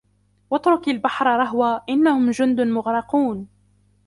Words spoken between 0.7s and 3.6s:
الْبَحْرَ رَهْوًا إِنَّهُمْ جُنْدٌ مُغْرَقُونَ